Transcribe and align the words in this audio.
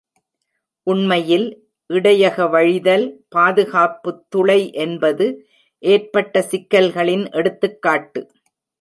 உண்மையில், 0.87 1.45
இடையக 1.89 2.47
வழிதல் 2.49 3.05
பாதுகாப்பு 3.29 4.13
துளை 4.29 4.59
என்பது 4.85 5.27
ஏற்பட்ட 5.83 6.41
சிக்கல்களின் 6.41 7.25
எடுத்துக்காட்டு. 7.31 8.21